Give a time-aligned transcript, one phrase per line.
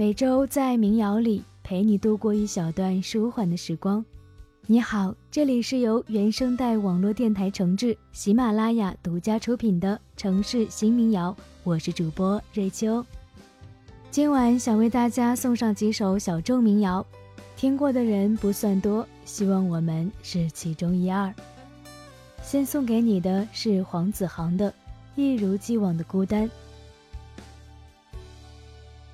[0.00, 4.04] 每周在民谣里陪你度过一小段舒缓的时光。
[4.64, 13.04] 你好，这里是由原声带网络电台承制，喜马拉雅独家出品的城市新民谣，我是主播瑞秋。
[14.08, 17.04] 今晚想为大家送上几首小众民谣，
[17.56, 21.34] 听过的人不算多，希望我们是其中一二。
[22.40, 24.70] 先送给你的是黄子航的
[25.16, 26.48] 《一如既往的孤单》。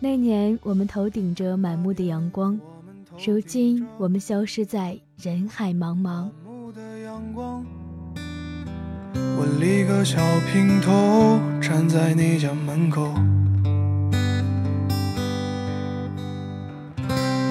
[0.00, 2.56] 那年我们头顶着满目的阳光，
[3.26, 6.30] 如今我们消失在人海茫茫。
[9.36, 10.20] 我立个小
[10.52, 13.12] 平头，站在你家门口。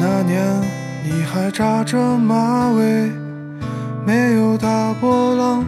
[0.00, 0.62] 那年
[1.04, 3.12] 你还扎着马尾，
[4.06, 5.62] 没有大波浪。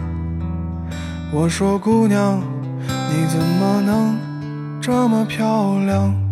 [1.31, 2.41] 我说姑娘，
[2.79, 4.17] 你怎么能
[4.81, 6.22] 这么漂亮？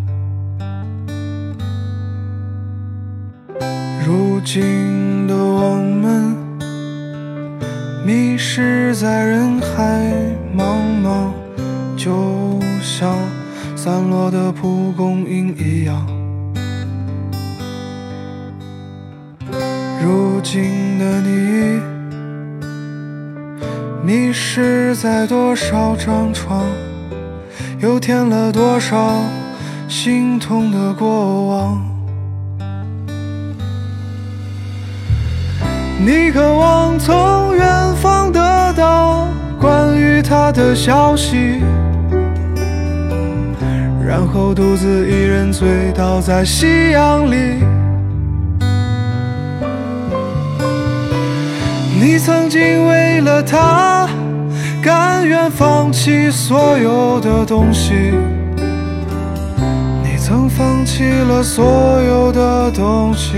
[4.42, 6.36] 如今的我们，
[8.04, 10.02] 迷失在人海
[10.58, 11.30] 茫茫，
[11.96, 13.16] 就像
[13.76, 16.08] 散落的蒲公英一样。
[20.04, 21.80] 如今的你，
[24.04, 26.66] 迷失在多少张床，
[27.80, 29.22] 又添了多少
[29.88, 31.91] 心痛的过往。
[36.04, 39.27] 你渴望从远方得到
[39.60, 41.62] 关于他的消息，
[44.04, 47.63] 然后独自一人醉倒在夕阳里。
[51.99, 54.10] 你曾经为了他，
[54.82, 57.94] 甘愿放弃所有的东西。
[60.04, 63.38] 你曾放弃了所有的东西。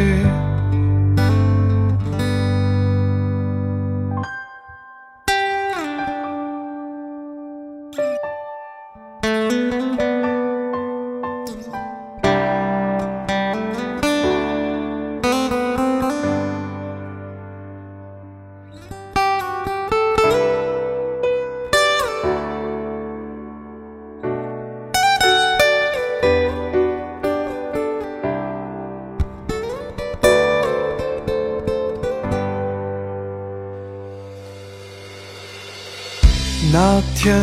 [36.71, 37.35] 那天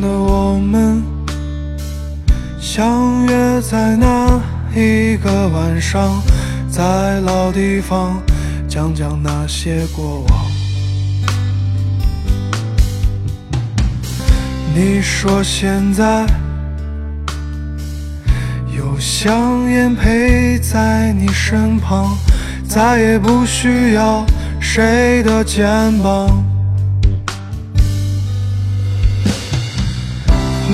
[0.00, 1.02] 的我们
[2.60, 4.40] 相约在那
[4.74, 6.22] 一个晚上，
[6.70, 8.22] 在老地方
[8.68, 10.46] 讲讲那些过往。
[14.74, 16.24] 你说现在
[18.76, 22.16] 有香烟陪在你身旁，
[22.68, 24.24] 再也不需要
[24.60, 25.66] 谁的肩
[25.98, 26.44] 膀。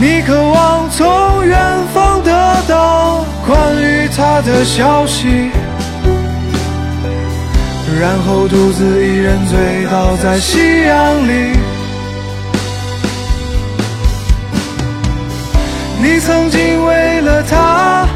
[0.04, 1.59] 你渴望从远
[1.94, 2.31] 方得
[2.69, 5.48] 到关于他的消息，
[7.98, 11.56] 然后独自一人醉倒在夕阳里。
[16.03, 18.06] 你曾经为了他，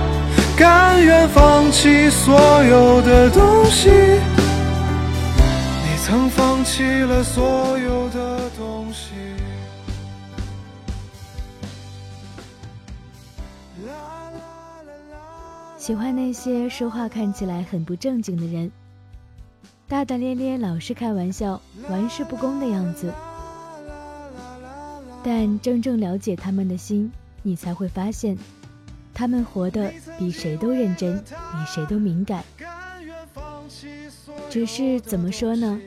[0.59, 3.89] 甘愿放弃所有的东西。
[3.89, 8.38] 你曾放弃了所有的
[15.89, 18.71] 喜欢那些说话看起来很不正经的人，
[19.89, 23.11] 大大咧咧、老是开玩笑、玩世不恭的样子。
[25.25, 27.11] 但真正了解他们的心，
[27.43, 28.37] 你才会发现，
[29.15, 32.45] 他们活得比谁都认真，比谁都敏感。
[34.51, 35.81] 只是怎么说呢？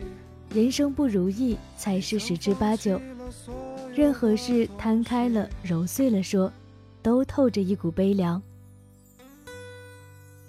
[0.50, 3.00] 人生不如意才是十之八九。
[3.94, 6.52] 任何事摊开了、揉碎了说，
[7.04, 8.42] 都透着一股悲凉。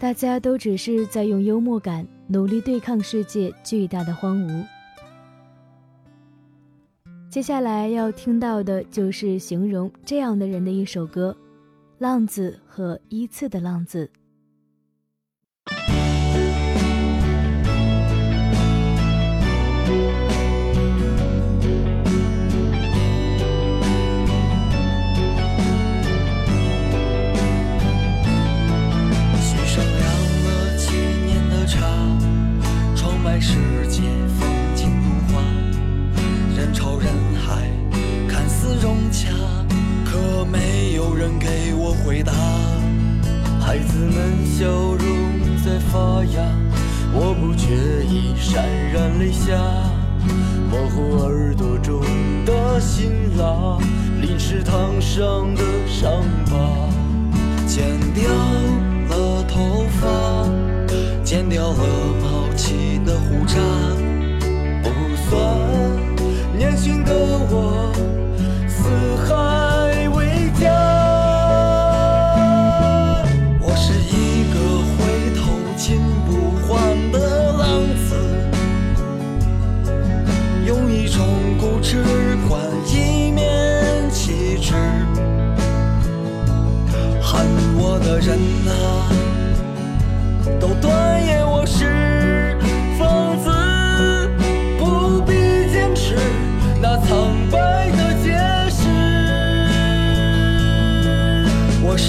[0.02, 4.66] 大家都只是在用幽默感努力对抗世界巨大的荒芜。
[7.30, 11.30] 接下来要听到的就是形容这样的人的一首歌，
[11.98, 14.10] 《浪子和依次的浪子》。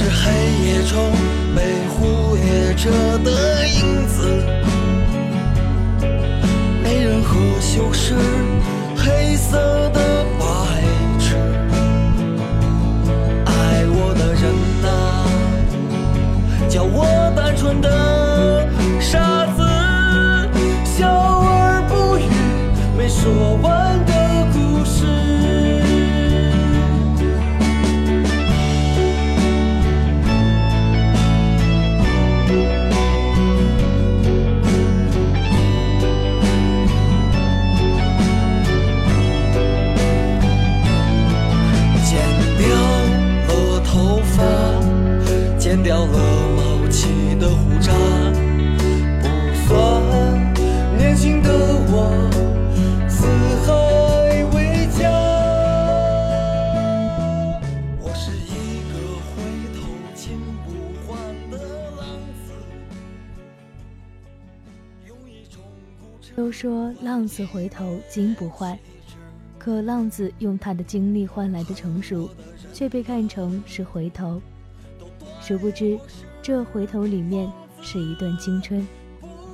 [0.04, 0.32] 是黑
[0.66, 1.12] 夜中
[1.56, 4.44] 被忽略着的影子，
[6.84, 8.14] 没任何修饰，
[8.98, 9.58] 黑色
[9.94, 10.46] 的白
[11.18, 11.38] 纸。
[13.46, 14.44] 爱我的人
[14.82, 14.86] 呐。
[16.68, 18.68] 叫我单纯的
[19.00, 19.64] 傻子，
[20.84, 22.28] 笑而不语，
[22.98, 23.83] 没说完
[66.64, 68.80] 说浪子回头金不换，
[69.60, 72.30] 可浪子用他的经历换来的成熟，
[72.72, 74.42] 却被看成是回头。
[75.42, 76.00] 殊不知，
[76.42, 77.52] 这回头里面
[77.82, 78.88] 是一段青春，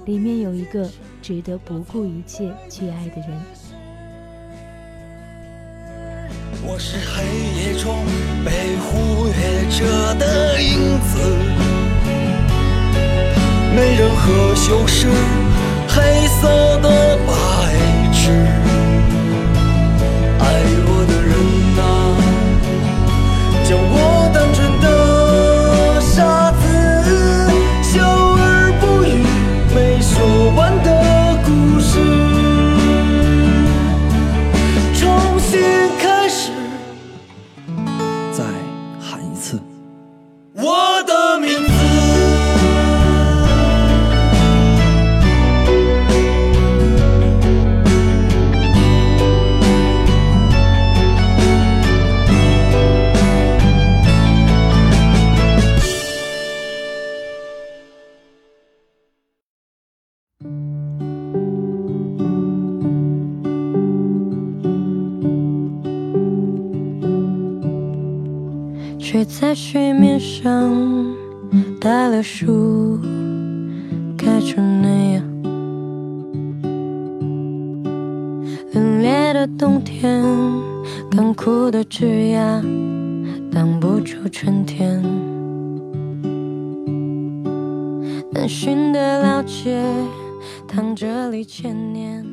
[0.06, 0.88] 里面有一个
[1.20, 3.42] 值得不顾一切去爱的人。
[6.62, 7.24] 我是黑
[7.58, 8.06] 夜中
[8.46, 11.18] 被忽略着的影子，
[13.76, 15.08] 没任何修饰。
[16.00, 16.48] 黑色
[16.82, 17.34] 的白
[18.14, 18.69] 纸，
[79.40, 80.22] 的冬天，
[81.10, 82.62] 干枯的枝桠
[83.50, 85.02] 挡不住春天。
[88.34, 89.82] 难寻的了解，
[90.68, 92.26] 躺着里千年。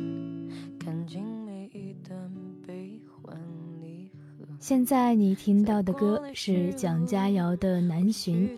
[4.59, 8.49] 现在你听到的歌是蒋佳瑶的《南巡》，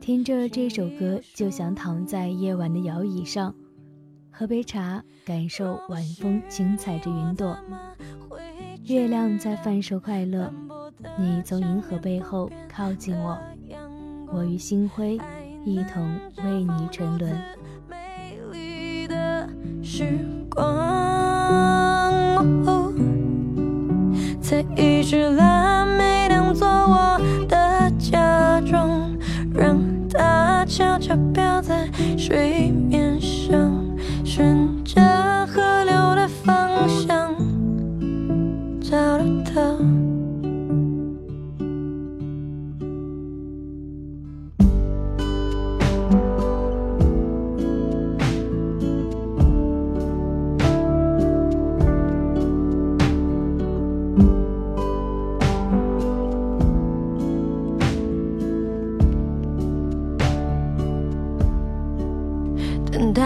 [0.00, 3.54] 听着这首歌就想躺在夜晚的摇椅上，
[4.36, 7.56] 喝杯茶，感受晚风轻踩着云朵，
[8.82, 10.52] 月亮在泛射快乐。
[11.16, 13.38] 你从银河背后靠近我，
[14.32, 15.16] 我与星辉
[15.64, 17.32] 一同为你沉沦。
[17.88, 19.48] 美丽的
[19.84, 20.18] 时
[20.50, 20.83] 光。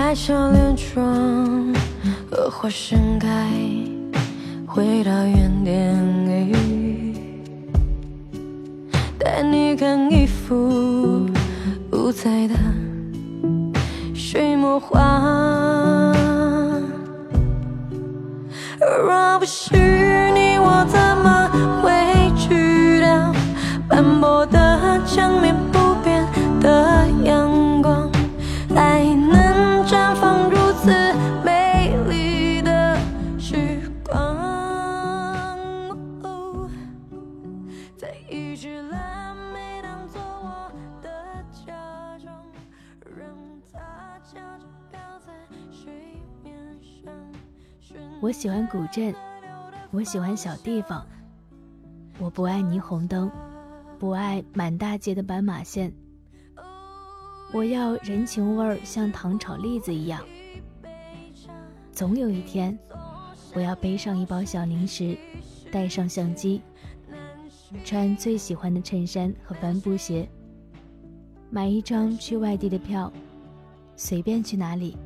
[0.09, 1.05] 在小脸窗，
[2.31, 3.29] 荷花盛开，
[4.67, 5.95] 回到原点。
[9.19, 11.27] 带你看一幅
[11.93, 12.55] 五彩的
[14.15, 14.99] 水墨画。
[18.81, 19.77] 若不是
[20.33, 21.51] 你，我怎么
[21.83, 23.31] 会知道
[23.87, 25.48] 斑驳的江面？
[48.29, 49.15] 我喜欢古镇，
[49.91, 51.03] 我喜欢小地方。
[52.19, 53.31] 我不爱霓虹灯，
[53.99, 55.91] 不爱满大街的斑马线。
[57.55, 60.21] 我要人情味儿像糖炒栗子一样。
[61.91, 62.79] 总有一天，
[63.55, 65.17] 我要背上一包小零食，
[65.73, 66.61] 带上相机，
[67.83, 70.29] 穿最喜欢的衬衫和帆布鞋，
[71.49, 73.11] 买一张去外地的票，
[73.97, 74.99] 随便去哪里。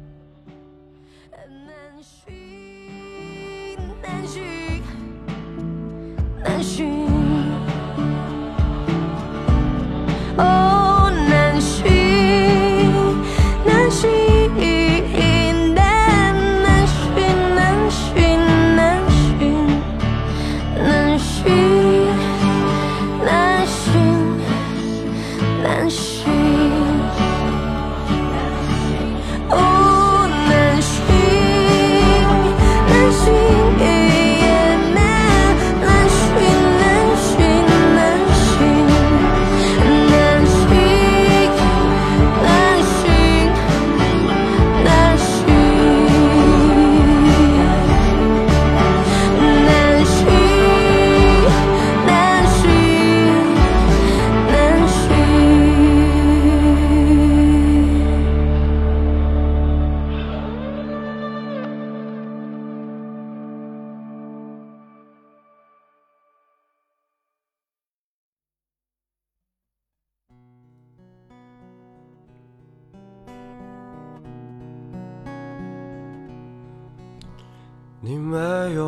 [4.22, 4.44] 难寻
[6.44, 7.11] 难寻。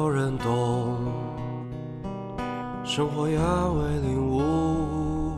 [0.05, 0.99] 有人懂，
[2.85, 5.33] 生活也未领悟。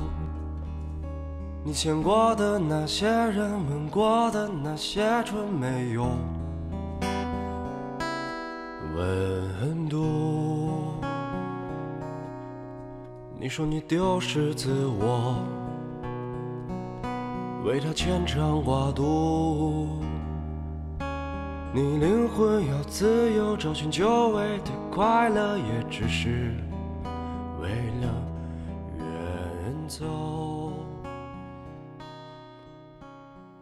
[1.62, 6.08] 你牵过的那些人，吻过的那些唇，没有
[8.96, 10.94] 温度。
[13.38, 15.36] 你说你丢失自我，
[17.64, 20.00] 为他牵肠挂肚。
[21.76, 26.54] 你灵魂要自由，找寻久违的快乐，也只是
[27.60, 27.68] 为
[28.00, 28.26] 了
[28.96, 30.72] 远走。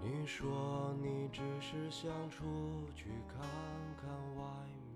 [0.00, 2.44] 你说你只是想出
[2.94, 3.44] 去看
[4.00, 4.44] 看外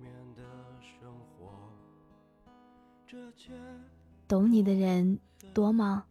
[0.00, 0.42] 面的
[0.80, 1.50] 生活，
[3.04, 3.50] 这街
[4.28, 5.18] 懂你的人
[5.52, 6.04] 多吗？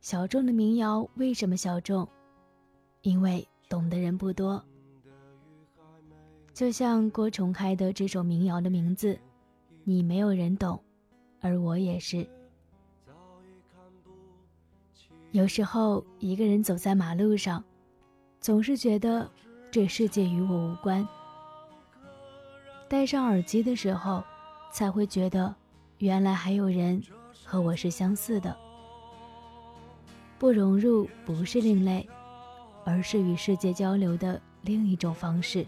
[0.00, 2.08] 小众的民谣为什么小众？
[3.00, 4.64] 因为懂的人不多。
[6.54, 9.18] 就像郭崇开的这首民谣的名字，
[9.84, 10.80] 你没有人懂，
[11.40, 12.26] 而我也是。
[15.30, 17.64] 有时候一个人走在马路上，
[18.38, 19.28] 总是觉得
[19.70, 21.06] 这世界与我无关。
[22.86, 24.22] 戴上耳机的时候，
[24.70, 25.54] 才会觉得
[25.98, 27.02] 原来还有人
[27.46, 28.54] 和我是相似的。
[30.38, 32.06] 不融入不是另类，
[32.84, 35.66] 而是与世界交流的另一种方式。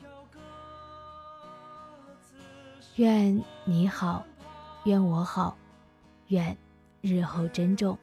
[2.97, 4.25] 愿你好，
[4.85, 5.57] 愿我好，
[6.29, 6.57] 愿
[7.01, 7.99] 日后珍重。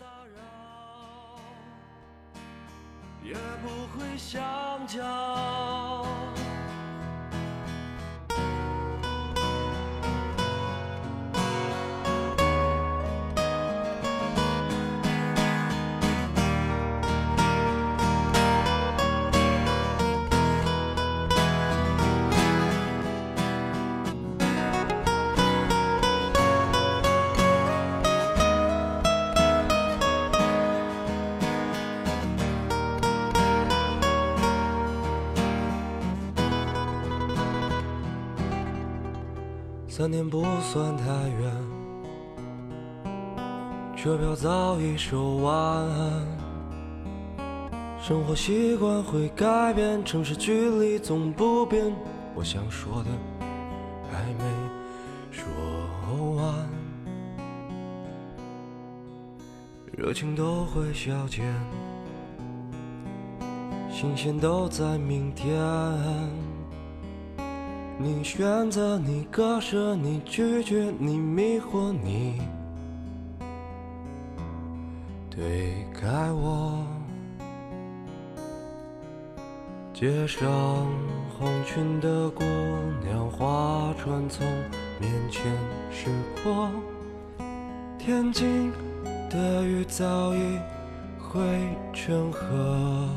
[3.24, 5.90] 也不会相交。
[40.01, 41.53] 三年不算太远，
[43.96, 45.88] 车票早已售完。
[48.01, 51.96] 生活习惯会改变，城市距离总不变。
[52.34, 53.12] 我想说的
[54.12, 54.43] 还没
[55.29, 55.46] 说
[56.36, 56.67] 完，
[59.96, 61.46] 热情都会消减，
[63.88, 65.55] 新鲜都在明天。
[68.03, 72.41] 你选择，你割舍，你拒绝，你迷惑，你
[75.29, 76.84] 推开我。
[79.93, 80.50] 街上
[81.38, 82.43] 红裙的姑
[83.03, 84.48] 娘，划船从
[85.00, 85.43] 面前
[85.91, 86.10] 驶
[86.43, 86.72] 过。
[88.00, 88.72] 天津
[89.29, 90.58] 的雨早已
[91.20, 91.39] 汇
[91.93, 93.08] 成河，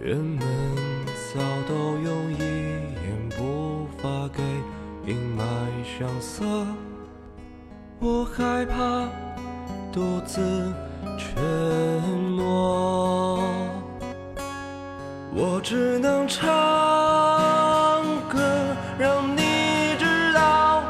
[0.00, 0.40] 人们
[1.32, 4.42] 早都用一言不发给
[5.06, 5.42] 阴霾
[5.96, 6.44] 上色。
[8.00, 9.08] 我害怕
[9.92, 10.40] 独自
[11.16, 11.40] 沉
[12.34, 13.38] 默。
[15.32, 16.50] 我只能唱
[18.28, 20.82] 歌，让你知道，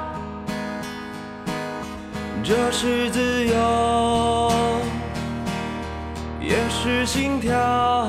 [2.42, 4.50] 这是自由，
[6.40, 7.99] 也是心跳。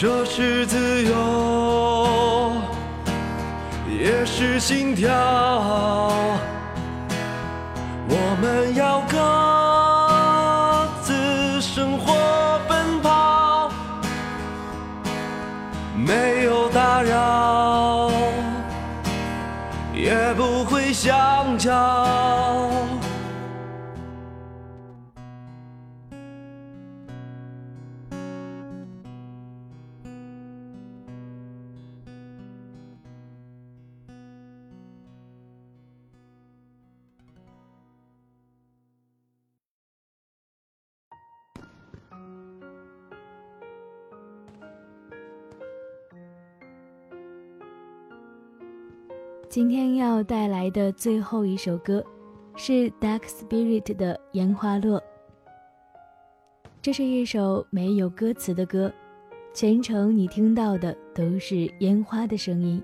[0.00, 2.54] 这是自由，
[3.86, 5.12] 也是心跳。
[49.50, 52.04] 今天要带来的最后一首歌，
[52.54, 55.00] 是 Dark Spirit 的《烟花落》。
[56.80, 58.92] 这是一首没有歌词的歌，
[59.52, 62.80] 全程你听到的都是烟花的声音。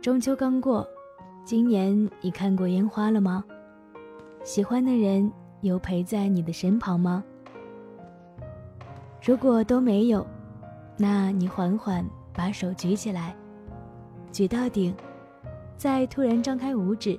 [0.00, 0.86] 中秋刚过，
[1.44, 3.44] 今年你看过烟花了吗？
[4.44, 5.28] 喜欢的人
[5.60, 7.24] 有陪在你的身旁吗？
[9.20, 10.24] 如果都没有，
[10.96, 13.34] 那你缓缓把手举起来，
[14.30, 14.94] 举到顶。
[15.76, 17.18] 再突然张开五指，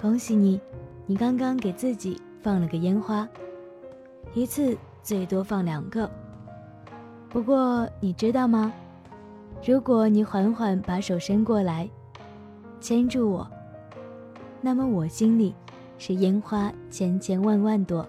[0.00, 0.60] 恭喜你，
[1.06, 3.28] 你刚刚给自己放了个烟花，
[4.32, 6.10] 一次最多放两个。
[7.28, 8.72] 不过你知道吗？
[9.64, 11.88] 如果你缓缓把手伸过来，
[12.80, 13.46] 牵住我，
[14.60, 15.54] 那么我心里
[15.98, 18.06] 是烟花千千万万朵。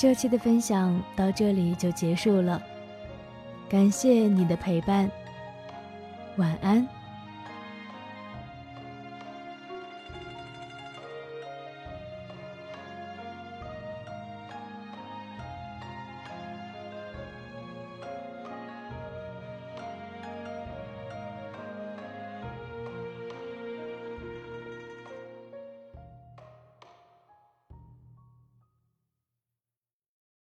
[0.00, 2.62] 这期的分享到这里就结束了，
[3.68, 5.10] 感谢你的陪伴，
[6.38, 6.88] 晚安。